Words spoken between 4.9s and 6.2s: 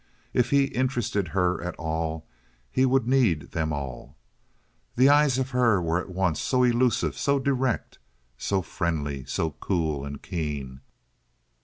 The eyes of her were at